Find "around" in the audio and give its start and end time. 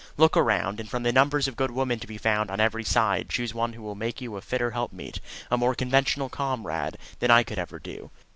0.35-0.79